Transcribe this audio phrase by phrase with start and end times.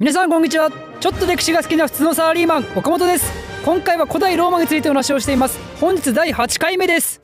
[0.00, 0.70] 皆さんこんにちは。
[1.00, 3.32] ちょっと歴史が好きな普通のサラリーマン岡本です。
[3.64, 5.58] 今回は古代ローマについてお話をしています。
[5.80, 7.20] 本日第8回目です。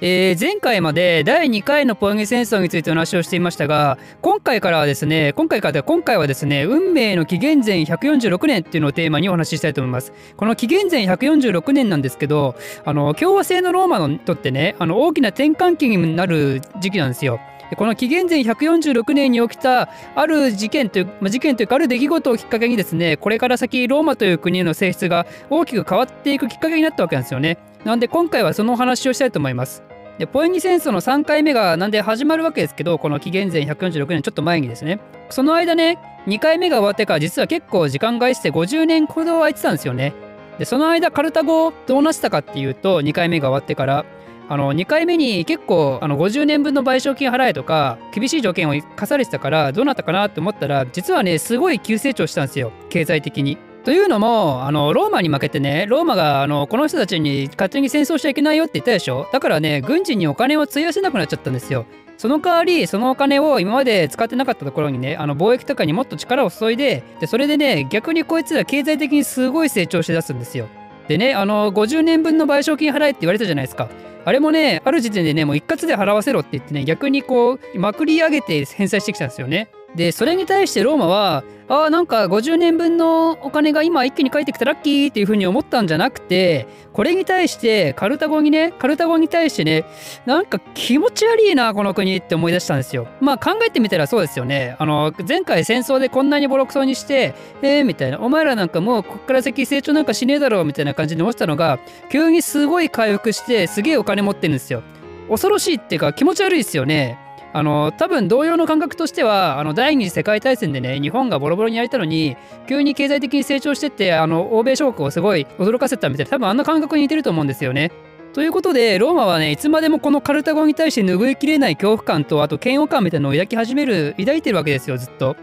[0.00, 10.12] えー、前回まで第2回のポエニ戦争についてお話をしていましたが今回からはですね今回からで今回はですね運命の紀元前146年っていうのをテーマにお話ししたいと思います。
[10.36, 12.54] この紀元前146年なんですけど
[12.84, 17.40] あの共和制のローマにとってねあの大きな転換期になる時期なんですよ。
[17.76, 27.58] この紀元前146年に起きたある事件という、ま、事件というかある出来事をきっかけにですねこれから先ローマという国の性質が大きく変わっていくきっかけになったわけなんですよね。
[27.84, 29.82] なんで今回はそのお話をしたいと思います。
[30.18, 35.00] でポエニ戦争の3回目がなんで始まるわけですけどこの紀元前146年ちょっと前にですね。
[35.30, 40.12] その間ね2回目が終わってから実は結構時間がして50年ほど空いてたんですよね。
[40.58, 44.04] でその間カルタゴどうなったかっていうと2回目が終わってから
[44.52, 53.56] あの2回目に結構あの50年分の賠償金払えとか厳しい条件を課されてたからどうなったかなって思ったら実はねすごい急成長したんですよ経済的に。
[53.84, 59.26] というのもあのローマに負けてねローマがあのこの人たちに勝手に戦争しちゃいけないよって言ったでしょ？
[59.32, 61.86] だからね軍事にお金を費やせなくなっちゃったんですよ。
[62.18, 70.68] その代わりそのお金を今まで使ってなかったところにねあの貿易とかにもっと力を注いででそれでね逆にこいつら経済的にすごい成長しだすんですよ。
[71.12, 73.90] でねあの50年分の賠償金払えって言われたじゃないですか。
[74.24, 79.68] あれもねある時点でねもう一括で払わせろって言ってね逆にこうまくり上げて返済してきたんですよね。
[79.94, 89.84] でそれに対してローマはああなんか50年分のお金が今一気に返ってきたラッキーっていう風に思ったんじゃなくてこれに対してカルタゴにねカルタゴに対してね
[90.26, 93.06] なんか気持ち悪いなこの国って思い出したんですよ。
[93.20, 94.76] まあ考えてみたらそうですよね。
[94.78, 98.20] あの前回戦争でこんなにボロクソにしてえー、みたいな。
[98.20, 101.78] お前らなんかもうこっから先成長なんかしねえだろうみたいな感じで思ってたのが
[102.10, 104.82] 急にすごい回復してすげえお金持ってるんですよ。
[105.28, 107.18] 恐ろしいっていうか気持ち悪いですよね。
[107.54, 112.36] あの多分同様の感覚としてはあの第二次世界大戦でね日本がボロボロにやれたのに
[112.66, 117.92] 急に経済的に成長してってあの欧米諸国をすごい驚かせたみたいな多分あんな感覚に似てると思うんですよね。
[118.32, 125.36] ということでローマはねいつまでもこのカルタゴに対して拭いきれない恐怖感とあと嫌悪感みたいなのを抱き始める抱いてるわけですよずっと。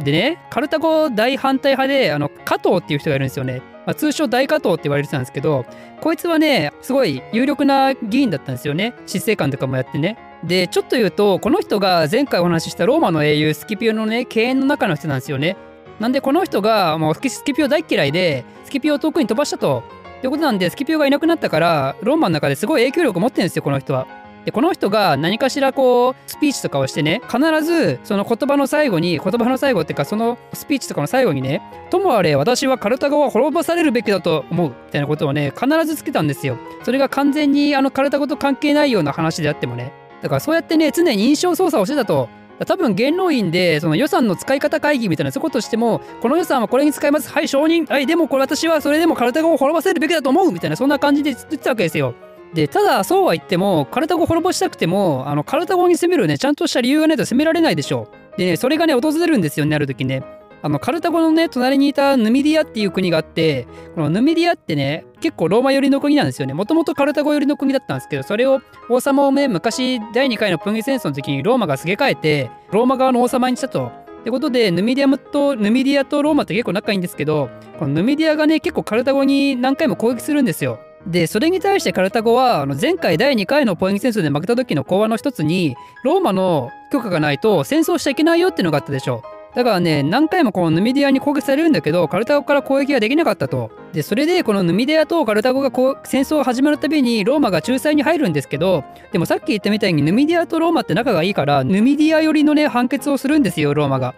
[0.00, 3.62] でねカルタゴ大反対派であの加藤っていう人がいるんですよね。
[3.86, 5.66] まあ、通称大加藤って言われてたんですけど
[6.00, 10.16] こいつはねすごい有力な議員だったんですよね執政官とかもやってね
[10.46, 15.56] でちょっと言うとこの人が前回お話ししたローマの英雄スキピオのね敬遠の中の人なんですよね。
[16.00, 19.82] なんでこの人がもうスキピオ大嫌いでスキピオを遠くに飛ばしたと。
[20.18, 24.06] ってことなんでスキピオがいなくなったからローマの中ですごい影響力を持ってるんですよこの人は。
[24.44, 34.68] でこの人が何かしらこうスピーチとかをしてね必ずその言葉の最後に言葉の最後っていうかそのスピーチとかの最後にねともあれ私はカルタゴは滅ぼされるべきだと思う。
[34.68, 36.58] みたいなことをね必ずつけたんですよ。
[36.82, 39.92] それが完全にあのカルタゴと関係ないような話であってもね。
[40.24, 42.30] だからそうやってね常に印象操作をしてたと。
[42.66, 47.28] 多分元老院でその予算の使い方会議みたいなそういうことしてもこの予算はこれに使います。
[47.30, 47.86] はい承認。
[47.90, 50.50] はいでもこれ私はそれでもカルタゴを滅ぼせるべきだと思う。
[50.50, 52.14] みたいなそんな感じで言ってたわけですよ。
[52.54, 58.38] でただそうは言ってもカルタゴ滅ぼしたくてもあのカルタゴに攻めるねちゃんとした理由がないと攻められないでしょう。
[58.38, 60.22] でねそれがね訪れるんですよねある時ね。
[60.64, 66.54] あのカルタゴのね隣にいたヌミディアっていう国があってこのヌミディアってね結構ローマ寄りの国なんですよね。
[66.54, 73.92] もともとカルタゴ寄りの国だったんですけどそれを王様をね昔第2回のポエニ戦争の時にローマがすげ替えてローマ側の王様にしたと。
[74.20, 80.78] ってことでヌミディアムとヌミディアとローマって結構仲いいんですけどこのヌミディアがね結構カルタゴに何回も攻撃するんですよ。
[81.06, 89.22] でそれに対してカルタゴはあの前回第2回のポエニ戦争で負けた時の講和の一つにローマの許可がないと戦争しちゃいけないよっていうのがあったでしょ。
[89.54, 93.70] だからね何回もこのヌミディアに攻撃されるんだけどカルタゴから攻撃ができなかったと。
[93.92, 104.14] でそれでこのヌミディアとカルタゴがこう戦争が始まるたびにローマが仲裁に入るんですけどでもさっき言ったみたいにヌミディアとローマって仲がいいからヌミディア寄りのね判決をするんですよローマが。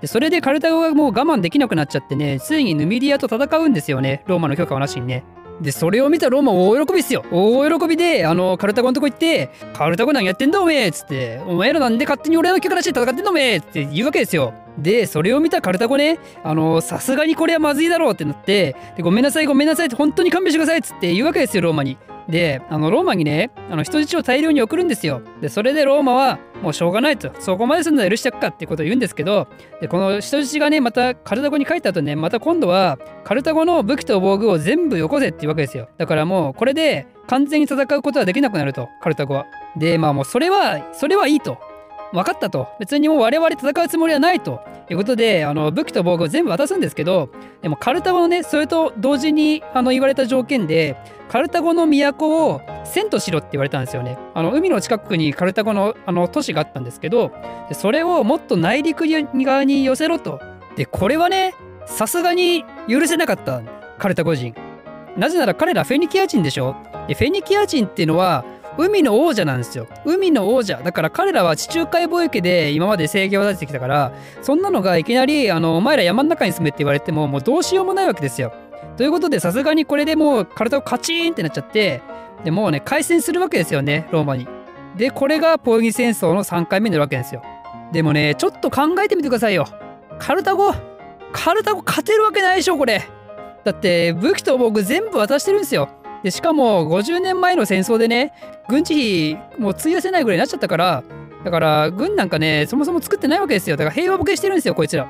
[0.00, 5.24] でそれでカルタゴがもう我慢できなくなっちゃってねついにヌミディアと戦うんですよねローマの許可はなしにね
[5.60, 7.24] で、それを見たローマ大喜びっすよ。
[7.32, 14.54] 大喜びで、あの、カルタゴのとこ行って、カルタゴ何やってんだおめえつって、お前らなんで勝手に俺の許可なしで戦ってんだおめえって言うわけですよ。
[14.78, 21.98] で、それを見たカルタゴね、あの、さすがにこれはまずいだろうってなって、でごめんなさい、ごめんなさいって、本当に勘弁してくださいっつって言うわけですよ、ローマに。
[22.28, 25.22] で、あの、ローマにね、あの、人質を大量に送るんですよ。
[25.40, 29.48] で、それでローマは、もうしょうがないと、そこまですんのは許してやっかってことを言うんですけど、
[29.80, 35.88] で、この人質がね、またカルタゴに帰った後ね、また今度は、カルタゴの武器と防具を全部よこせっていうわけですよ。
[35.96, 39.46] だからもう、これで完全に戦うことはできなくなると、カルタゴは。
[39.76, 41.58] で、まあもうそれは、それはいいと。
[42.12, 42.68] 分かったと。
[42.78, 47.30] 別にもう我々戦うつもりはないとということで、あの武器と防具を全部渡すんですけど、
[47.62, 50.96] でもカルタゴのね、それと同時にあの言われた条件で、
[51.28, 54.18] カルタゴの都を遷都しろって言われたんですよね。
[54.34, 57.32] あの海の近くにカルタゴのあの都市があったんですけど、
[57.72, 60.40] それをもっと内陸側に寄せろと。
[60.78, 61.54] でこれはね
[61.86, 63.62] さすがに許せなかった
[63.98, 64.54] カルタゴ人
[65.16, 66.76] なぜなら彼らフェニキア人でしょ
[67.08, 68.44] でフェニキア人っていうのは
[68.78, 69.88] 海の王者なんですよ。
[70.04, 70.80] 海の王者。
[70.82, 78.52] だから彼らは地中海貿易で今まで制御を出してきたからそんなのがいきなりあのお前ら山の中に住めって言われてももうどうしようもないわけですよ。
[78.96, 82.02] ということでさすがにこれでもう体をカチーンってなっちゃって
[82.44, 84.46] でもうね開戦するわけですよねローマに。
[84.96, 87.42] でこれがポエギ戦争の3回目になるわけですよ。
[87.92, 89.66] でもねちょっと考えてみてくださいよ。
[90.18, 90.72] カルタゴ。
[91.32, 93.02] カルタゴ勝てるわけないでしょこれ。
[93.64, 95.88] だって武器と僕全部渡してるんですよ。
[96.22, 98.32] でしかも50年前の戦争でね
[98.68, 101.04] 軍事費もう費やせないぐらいになっちゃったから
[101.44, 103.76] だから軍なんかねそもそも作ってないわけですよ。
[103.76, 105.06] だから平和ボケしてるんですよこいつら。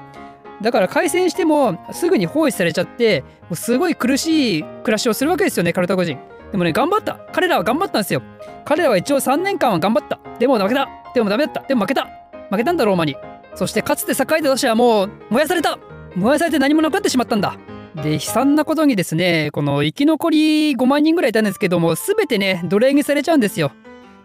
[0.61, 6.19] だから開戦してもすぐに包囲されちゃってもうすごい苦しい暮らしをするわけですよねカルタゴ人。
[6.51, 7.19] でもね頑張った。
[7.33, 8.23] 彼らは頑張ったんですよ。
[8.65, 10.19] 彼らは一応3年間は頑張った。
[10.39, 10.89] でも負けた。
[11.15, 11.63] でもダメだった。
[11.63, 12.07] でも負けた。
[12.51, 13.17] 負けたんだローマに。
[13.55, 15.79] そしてかつて栄えた都市はもう燃やされた。
[16.15, 17.57] 燃やされて何もなくなってしまったんだ。
[17.95, 23.73] で悲惨なことにですねこの生き残り5万人ぐらいいたんですけども全てね奴隷にされちゃうんですよ。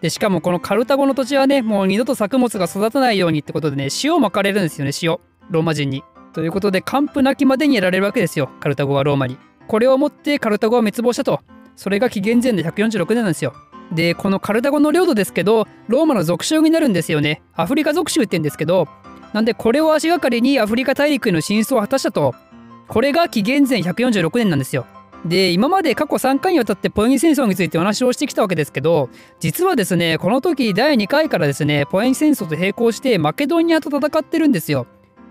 [0.00, 5.18] でしかもこのカルタゴの土地はねもう二度と作物が育たないようにってことでね塩をまかれるんですよね塩
[5.50, 6.02] ローマ人に。
[6.32, 9.38] ということで完膚なきまでにやられるわけですよカルタゴはローマに。
[9.66, 11.40] これをもってカルタゴは滅亡したと。
[11.76, 13.54] それが紀元前で146年なんですよ。
[13.92, 17.42] でこのカルタゴの領土ですけどローマの属州になるんですよね。
[17.54, 18.88] アフリカ属州って言うんですけど
[19.32, 22.34] なんでこれを足がかりにアフリカ大陸への進出を果たしたと。
[22.88, 24.86] これが紀元前146年なんですよ。
[25.24, 29.08] で今まで過去3回にわたってポエニ戦争についてお話をしてきたわけですけど
[29.40, 34.86] 実はですねこの時第2回からですねポエニ戦争と並行してマケドニアと戦ってるんですよ。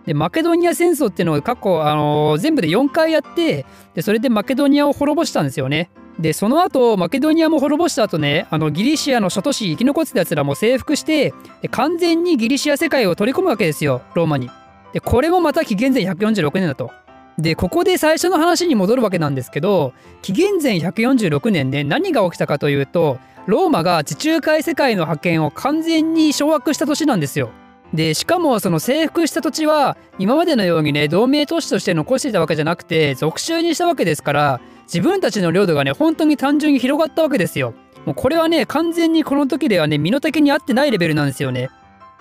[0.06, 5.92] でマケドニア戦争っていうのを過去、あのー、全部で4回やってでそれでマケドニアを滅ぼしたんですよね。
[6.20, 11.34] でその後マケドニアも滅ぼした後ねあのギリシアの諸都市生き残ってたやつらも征服して
[11.72, 14.50] 完全にギリシア世界を取り込むわけですよローマに。
[14.92, 16.92] でこれもまた紀元前146年だと。
[17.38, 27.50] でここで最初の話に戻るわけなんですけど紀元前146年で何が起きたかというとローマが地中海世界の覇権を完全に掌握した年なんですよ。
[27.94, 37.74] でしかもその征服した土地は今までのようにね同盟都市として残していたわけじゃなくて属州にしたわけですから自分たちの領土がね本当に単純に広がったわけですよ。
[38.06, 41.70] もうこれはね完全にこの時ではね身の丈に合ってないレベルなんですよね。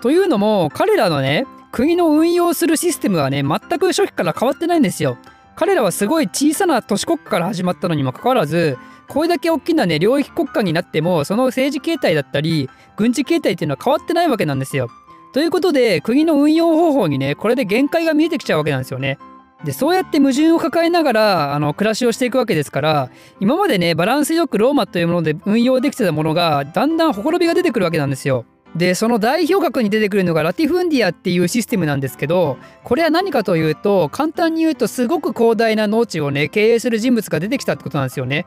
[0.03, 5.17] というのも彼らのね国の運用するシステムはね全く初期から変わってないんですよ。
[5.57, 8.79] 彼らはすごい小さな都市国家から始まったのにもかかわらず
[9.09, 14.89] これだけ大きなね領域国家になってもその政治形態だったり軍事形態っていうのは変わってないわけなんですよ。
[15.33, 19.19] ということで国の運用方法にねこれで限界が見えてきちゃうわけなんですよね。
[19.65, 23.11] でそうやって矛盾を抱えながらあの暮らしをしていくわけですから
[23.41, 28.45] 今までねバランスよくローマというもので運用できてたものがだんだんほころびが出てくるわけなんですよ。
[28.77, 38.47] でその代表格に出てくるのがラティフンディアっていうシステムなんですけどこれは何かというと簡単に言うとすごく広大な農地をね経営する人物が出てきたってことなんですよね。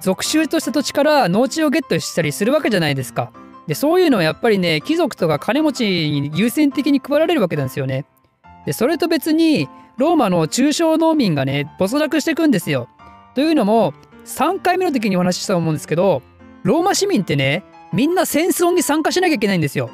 [0.00, 3.32] 属州とした土地から農地をゲットしたりするわけじゃないですか。
[3.66, 8.04] でそういうのはやっぱりね貴族とか金持ちに優先的に配られるわけなんですよね。
[8.66, 12.88] でそれと別にローマの中小農民がね没落していくんですよ。
[13.34, 13.92] というのも
[14.24, 16.22] 3回目の時にお話ししたと思うんですけど
[16.62, 19.88] ローマ市民ってねみんな戦争に参加しなきゃいけないんですよ。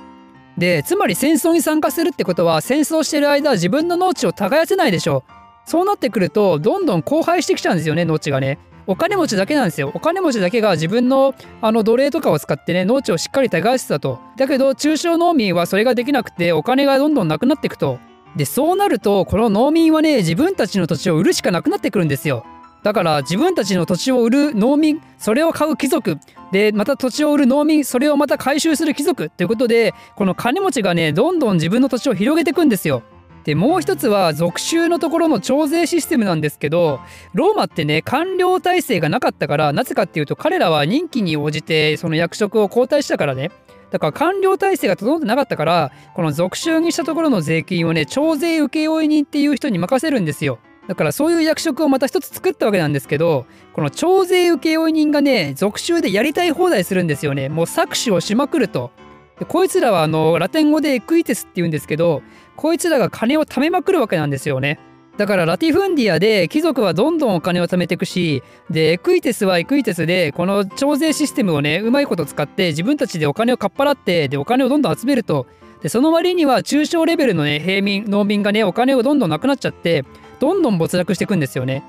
[0.56, 5.23] でつまり戦争に参加するってことは戦争してる間自分の農地を耕せないでしょ
[5.64, 8.58] そうなってくるとどんどん荒廃してきちゃうんですよね農地がね。
[8.86, 9.93] お金持ちだけなんですよ。
[9.94, 14.19] お金持ちだけが自分のあの奴隷とかを使ってね農地をしっかり耕してたと。
[14.36, 17.98] だけど中小農民はそれができなくてお金がどんどんなくなっていくと。
[18.34, 22.44] でそうなるとこの農民はね自分たちの土地を売るしかなくなってくるんですよ。
[22.82, 26.19] だから自分たちの土地を売る農民それを買う貴族
[26.53, 33.03] でまた土地を売る農民それをまた回収する貴族ということでこの金持ちがねどんどん自分の土地を広げていくんですよ。
[33.44, 37.01] でもう一つは属州のところの徴税システムなんですけど
[37.32, 43.51] ローマってね官僚体制がなかったからなぜかっていうと彼らは任期に応じてその役職を交代したからね
[43.91, 50.58] だから官僚体制が整ってなかったからこの属州にしたところの税金をね徴税請負人っていう人に任せるんですよ。
[50.91, 57.49] だからそういう役職をまた一つ作ったわけなんですけどこの徴税請負人がね属州でやりたい放題するんですよね。
[57.49, 58.91] もう搾取をしまくると。
[59.39, 62.23] でこいつらはあのラテン語でエクイテスって言うんですけど
[62.56, 64.81] こいつらが金を貯めまくるわけなんですよね。
[65.17, 75.47] だからラティフンディアで貴族はどんどんお金を貯めていくしでエクイテスはエクイテスでこの徴税システムをねうまいこと使って自分たちでお金をかっぱらってでお金をどんどん集めると。
[75.82, 80.05] でその割には中小レベルのね平民農民がねお金をどんどんなくなっちゃって
[80.41, 81.85] どんどん没落していくんですよね。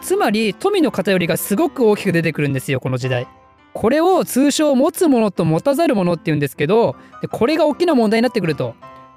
[0.00, 3.26] つまり富の偏りがすごく大きく出てくるんですよこの時代。
[3.74, 6.96] これを通称持つものと持たざるものっていうんですけど
[7.30, 8.74] これが大きな問題になってくると。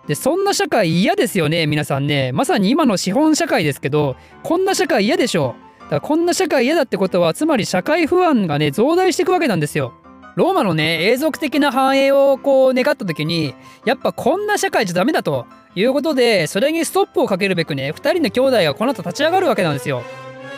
[0.07, 9.93] でそんな社会嫌ですよね皆さんねまさに今の資本社会ですけどこんな社会嫌でしょだからこんな社会嫌だってことはつまり社会不安がね増大していくわけなんですよ
[10.35, 13.53] ローマのね永続的な繁栄をこう願った時に
[13.85, 15.45] やっぱこんな社会じゃダメだと
[15.75, 20.03] いうことでそれにストップをかけるべくね2人の兄弟がこの後立ち上がるわけなんですよ。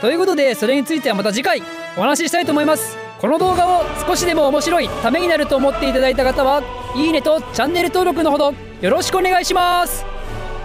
[0.01, 1.61] ということでそれについてはまた次回
[1.97, 2.97] お話ししたいと思います。
[3.19, 6.63] この動画を少しでも面白いためになると思っていただいた方は
[6.95, 10.03] いいねとチャンネル登録のほどよろしくお願いします。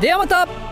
[0.00, 0.65] ではまた!